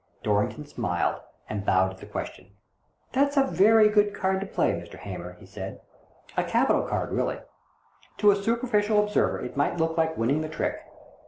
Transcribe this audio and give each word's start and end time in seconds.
Dorrington 0.23 0.65
smiled 0.65 1.21
and 1.47 1.63
bowed 1.63 1.91
at 1.91 1.99
the 1.99 2.07
question." 2.07 2.53
That's 3.13 3.37
a 3.37 3.43
very 3.43 3.87
good 3.87 4.15
card 4.15 4.39
to 4.41 4.47
play, 4.47 4.71
Mr. 4.71 4.95
Hamer," 4.95 5.33
he 5.33 5.45
said," 5.45 5.79
a 6.35 6.43
capital 6.43 6.87
card, 6.87 7.11
really. 7.11 7.37
To 8.17 8.31
a 8.31 8.35
superficial 8.35 9.03
observer 9.03 9.39
it 9.41 9.55
might 9.55 9.77
look 9.77 9.99
like 9.99 10.17
winning 10.17 10.41
the 10.41 10.49
trick. 10.49 10.77